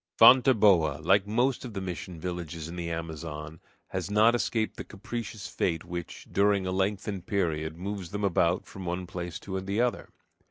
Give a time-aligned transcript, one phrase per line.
[0.17, 3.59] Fonteboa, like most of the mission villages of the Amazon,
[3.89, 8.83] has not escaped the capricious fate which, during a lengthened period, moves them about from
[8.83, 10.09] one place to the other.